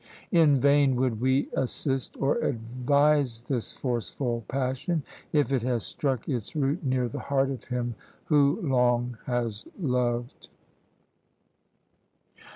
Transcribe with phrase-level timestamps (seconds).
[0.31, 6.55] In vain would we assist or advise this forceful passion, if it has struck its
[6.55, 7.93] root near the heart of him
[8.25, 10.49] who long has loved."